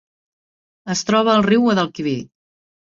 [0.95, 2.19] Es troba al riu Guadalquivir.